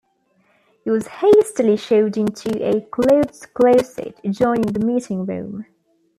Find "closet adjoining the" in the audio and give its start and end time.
3.45-4.83